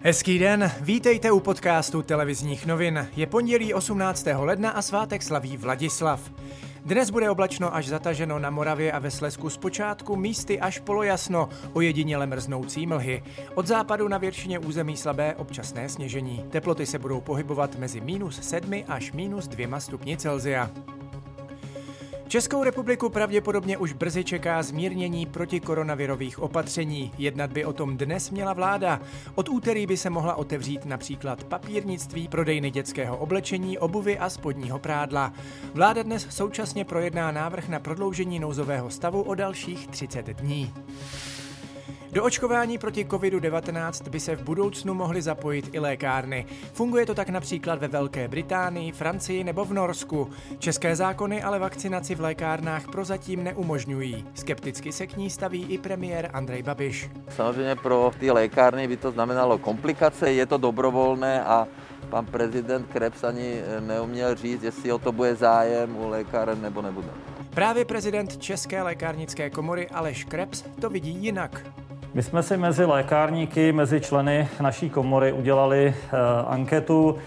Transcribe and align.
Hezký 0.00 0.38
den, 0.38 0.72
vítejte 0.80 1.30
u 1.30 1.40
podcastu 1.40 2.02
televizních 2.02 2.66
novin. 2.66 3.08
Je 3.16 3.26
pondělí 3.26 3.74
18. 3.74 4.26
ledna 4.36 4.70
a 4.70 4.82
svátek 4.82 5.22
slaví 5.22 5.56
Vladislav. 5.56 6.30
Dnes 6.84 7.10
bude 7.10 7.30
oblačno 7.30 7.74
až 7.74 7.86
zataženo 7.86 8.38
na 8.38 8.50
Moravě 8.50 8.92
a 8.92 8.98
ve 8.98 9.10
Slesku 9.10 9.50
zpočátku 9.50 10.16
místy 10.16 10.60
až 10.60 10.78
polojasno, 10.78 11.48
ojediněle 11.72 12.26
mrznoucí 12.26 12.86
mlhy. 12.86 13.22
Od 13.54 13.66
západu 13.66 14.08
na 14.08 14.18
většině 14.18 14.58
území 14.58 14.96
slabé 14.96 15.34
občasné 15.34 15.88
sněžení. 15.88 16.44
Teploty 16.50 16.86
se 16.86 16.98
budou 16.98 17.20
pohybovat 17.20 17.78
mezi 17.78 18.00
minus 18.00 18.40
7 18.42 18.84
až 18.88 19.12
minus 19.12 19.48
2 19.48 19.80
stupni 19.80 20.16
Celzia. 20.16 20.70
Českou 22.28 22.64
republiku 22.64 23.08
pravděpodobně 23.08 23.78
už 23.78 23.92
brzy 23.92 24.24
čeká 24.24 24.62
zmírnění 24.62 25.26
protikoronavirových 25.26 26.38
opatření. 26.38 27.12
Jednat 27.18 27.52
by 27.52 27.64
o 27.64 27.72
tom 27.72 27.96
dnes 27.96 28.30
měla 28.30 28.52
vláda. 28.52 29.00
Od 29.34 29.48
úterý 29.48 29.86
by 29.86 29.96
se 29.96 30.10
mohla 30.10 30.34
otevřít 30.34 30.86
například 30.86 31.44
papírnictví, 31.44 32.28
prodejny 32.28 32.70
dětského 32.70 33.16
oblečení, 33.16 33.78
obuvy 33.78 34.18
a 34.18 34.30
spodního 34.30 34.78
prádla. 34.78 35.32
Vláda 35.74 36.02
dnes 36.02 36.26
současně 36.30 36.84
projedná 36.84 37.32
návrh 37.32 37.68
na 37.68 37.80
prodloužení 37.80 38.38
nouzového 38.38 38.90
stavu 38.90 39.22
o 39.22 39.34
dalších 39.34 39.88
30 39.88 40.26
dní. 40.26 40.74
Do 42.12 42.24
očkování 42.24 42.78
proti 42.78 43.04
COVID-19 43.04 44.10
by 44.10 44.20
se 44.20 44.36
v 44.36 44.42
budoucnu 44.42 44.94
mohly 44.94 45.22
zapojit 45.22 45.70
i 45.72 45.78
lékárny. 45.78 46.46
Funguje 46.72 47.06
to 47.06 47.14
tak 47.14 47.28
například 47.28 47.78
ve 47.78 47.88
Velké 47.88 48.28
Británii, 48.28 48.92
Francii 48.92 49.44
nebo 49.44 49.64
v 49.64 49.72
Norsku. 49.72 50.30
České 50.58 50.96
zákony 50.96 51.42
ale 51.42 51.58
vakcinaci 51.58 52.14
v 52.14 52.20
lékárnách 52.20 52.86
prozatím 52.92 53.44
neumožňují. 53.44 54.24
Skepticky 54.34 54.92
se 54.92 55.06
k 55.06 55.16
ní 55.16 55.30
staví 55.30 55.66
i 55.68 55.78
premiér 55.78 56.30
Andrej 56.32 56.62
Babiš. 56.62 57.10
Samozřejmě 57.28 57.76
pro 57.76 58.10
ty 58.20 58.30
lékárny 58.30 58.88
by 58.88 58.96
to 58.96 59.10
znamenalo 59.10 59.58
komplikace, 59.58 60.32
je 60.32 60.46
to 60.46 60.58
dobrovolné 60.58 61.44
a 61.44 61.66
pan 62.10 62.26
prezident 62.26 62.86
Krebs 62.92 63.24
ani 63.24 63.60
neuměl 63.80 64.34
říct, 64.34 64.62
jestli 64.62 64.92
o 64.92 64.98
to 64.98 65.12
bude 65.12 65.36
zájem 65.36 65.96
u 65.96 66.08
lékáren 66.08 66.62
nebo 66.62 66.82
nebude. 66.82 67.08
Právě 67.50 67.84
prezident 67.84 68.36
České 68.36 68.82
lékárnické 68.82 69.50
komory 69.50 69.88
Aleš 69.88 70.24
Krebs 70.24 70.64
to 70.80 70.90
vidí 70.90 71.10
jinak. 71.10 71.66
My 72.18 72.22
jsme 72.22 72.42
si 72.42 72.56
mezi 72.56 72.84
lékárníky, 72.84 73.72
mezi 73.72 74.00
členy 74.00 74.48
naší 74.60 74.90
komory 74.90 75.32
udělali 75.32 75.94
uh, 76.12 76.52
anketu. 76.52 77.10
Uh, 77.10 77.18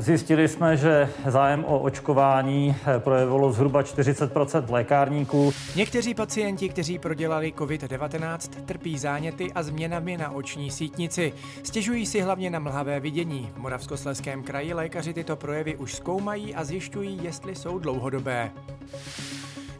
zjistili 0.00 0.48
jsme, 0.48 0.76
že 0.76 1.08
zájem 1.26 1.64
o 1.64 1.78
očkování 1.78 2.76
eh, 2.86 2.98
projevilo 2.98 3.52
zhruba 3.52 3.82
40% 3.82 4.64
lékárníků. 4.70 5.52
Někteří 5.76 6.14
pacienti, 6.14 6.68
kteří 6.68 6.98
prodělali 6.98 7.52
COVID-19, 7.56 8.38
trpí 8.64 8.98
záněty 8.98 9.52
a 9.52 9.62
změnami 9.62 10.16
na 10.16 10.30
oční 10.30 10.70
sítnici. 10.70 11.32
Stěžují 11.62 12.06
si 12.06 12.20
hlavně 12.20 12.50
na 12.50 12.58
mlhavé 12.58 13.00
vidění. 13.00 13.50
V 13.54 13.58
Moravskoslezském 13.58 14.42
kraji 14.42 14.74
lékaři 14.74 15.14
tyto 15.14 15.36
projevy 15.36 15.76
už 15.76 15.94
zkoumají 15.94 16.54
a 16.54 16.64
zjišťují, 16.64 17.20
jestli 17.22 17.54
jsou 17.54 17.78
dlouhodobé. 17.78 18.50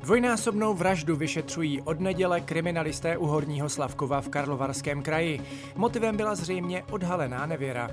Dvojnásobnou 0.05 0.75
vraždu 0.75 1.17
vyšetřují 1.17 1.83
od 1.83 2.01
neděle 2.01 2.41
kriminalisté 2.41 3.17
u 3.17 3.27
Horního 3.27 3.69
Slavkova 3.69 4.21
v 4.21 4.29
Karlovarském 4.29 5.03
kraji. 5.03 5.41
Motivem 5.77 6.17
byla 6.17 6.35
zřejmě 6.35 6.85
odhalená 6.91 7.47
nevěra. 7.47 7.91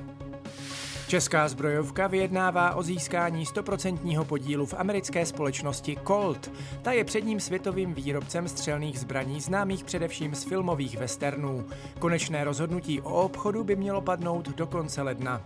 Česká 1.08 1.48
zbrojovka 1.48 2.08
vyjednává 2.08 2.76
o 2.76 2.84
získání 2.84 3.46
100% 3.46 4.26
podílu 4.26 4.66
v 4.66 4.74
americké 4.74 5.26
společnosti 5.26 5.98
Colt. 6.08 6.52
Ta 6.82 6.92
je 6.92 7.04
předním 7.04 7.40
světovým 7.40 7.94
výrobcem 7.94 8.48
střelných 8.48 9.00
zbraní 9.00 9.42
známých 9.42 9.84
především 9.84 10.36
z 10.36 10.44
filmových 10.44 10.98
westernů. 10.98 11.66
Konečné 12.00 12.44
rozhodnutí 12.44 13.02
o 13.02 13.24
obchodu 13.24 13.64
by 13.64 13.76
mělo 13.76 14.02
padnout 14.02 14.50
do 14.50 14.68
konce 14.68 15.02
ledna. 15.02 15.42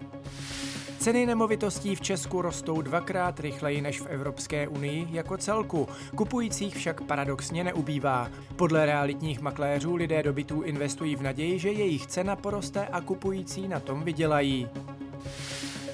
Ceny 1.06 1.26
nemovitostí 1.26 1.96
v 1.96 2.02
Česku 2.02 2.42
rostou 2.42 2.82
dvakrát 2.82 3.40
rychleji 3.40 3.82
než 3.82 4.02
v 4.02 4.06
Evropské 4.06 4.68
unii 4.68 5.08
jako 5.12 5.38
celku. 5.38 5.88
Kupujících 6.16 6.76
však 6.76 7.02
paradoxně 7.02 7.64
neubývá. 7.64 8.30
Podle 8.56 8.86
realitních 8.86 9.42
makléřů 9.42 9.96
lidé 9.96 10.24
do 10.24 10.34
bytů 10.34 10.62
investují 10.62 11.16
v 11.16 11.22
naději, 11.22 11.60
že 11.60 11.72
jejich 11.72 12.08
cena 12.08 12.36
poroste 12.36 12.88
a 12.88 13.02
kupující 13.02 13.68
na 13.68 13.80
tom 13.80 14.04
vydělají. 14.04 14.68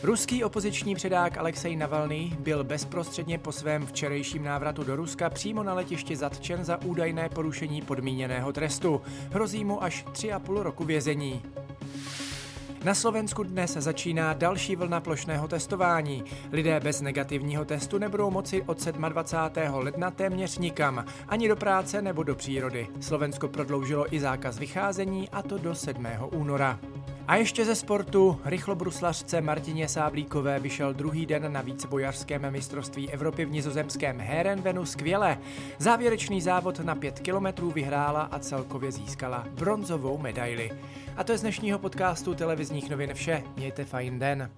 Ruský 0.03 0.43
opoziční 0.43 0.95
předák 0.95 1.37
Alexej 1.37 1.75
Navalny 1.75 2.37
byl 2.39 2.63
bezprostředně 2.63 3.37
po 3.37 3.51
svém 3.51 3.85
včerejším 3.85 4.43
návratu 4.43 4.83
do 4.83 4.95
Ruska 4.95 5.29
přímo 5.29 5.63
na 5.63 5.73
letišti 5.73 6.15
zatčen 6.15 6.63
za 6.63 6.81
údajné 6.81 7.29
porušení 7.29 7.81
podmíněného 7.81 8.53
trestu. 8.53 9.01
Hrozí 9.31 9.65
mu 9.65 9.83
až 9.83 10.05
3,5 10.05 10.61
roku 10.61 10.83
vězení. 10.83 11.41
Na 12.83 12.93
Slovensku 12.93 13.43
dnes 13.43 13.73
začíná 13.73 14.33
další 14.33 14.75
vlna 14.75 14.99
plošného 14.99 15.47
testování. 15.47 16.23
Lidé 16.51 16.79
bez 16.79 17.01
negativního 17.01 17.65
testu 17.65 17.97
nebudou 17.97 18.31
moci 18.31 18.61
od 18.61 18.87
27. 18.87 19.73
ledna 19.73 20.11
téměř 20.11 20.57
nikam, 20.57 21.05
ani 21.27 21.47
do 21.47 21.55
práce 21.55 22.01
nebo 22.01 22.23
do 22.23 22.35
přírody. 22.35 22.87
Slovensko 22.99 23.47
prodloužilo 23.47 24.15
i 24.15 24.19
zákaz 24.19 24.59
vycházení 24.59 25.29
a 25.29 25.41
to 25.41 25.57
do 25.57 25.75
7. 25.75 26.07
února. 26.31 26.79
A 27.27 27.35
ještě 27.35 27.65
ze 27.65 27.75
sportu. 27.75 28.41
Rychlobruslařce 28.45 29.41
Martině 29.41 29.87
Sáblíkové 29.87 30.59
vyšel 30.59 30.93
druhý 30.93 31.25
den 31.25 31.53
na 31.53 31.61
vícebojařském 31.61 32.51
mistrovství 32.51 33.09
Evropy 33.09 33.45
v 33.45 33.51
nizozemském 33.51 34.19
Herenvenu 34.19 34.85
skvěle. 34.85 35.37
Závěrečný 35.77 36.41
závod 36.41 36.79
na 36.79 36.95
5 36.95 37.19
kilometrů 37.19 37.71
vyhrála 37.71 38.21
a 38.21 38.39
celkově 38.39 38.91
získala 38.91 39.47
bronzovou 39.51 40.17
medaili. 40.17 40.71
A 41.17 41.23
to 41.23 41.31
je 41.31 41.37
z 41.37 41.41
dnešního 41.41 41.79
podcastu 41.79 42.33
televizních 42.71 42.91
novin 42.91 43.13
vše. 43.13 43.43
Mějte 43.55 43.85
fajn 43.85 44.19
den. 44.19 44.51